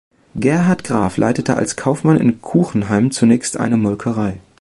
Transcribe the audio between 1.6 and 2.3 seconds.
Kaufmann